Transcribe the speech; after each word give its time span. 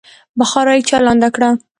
بخارۍ 0.39 0.79
چالانده 0.89 1.29
کړه. 1.35 1.49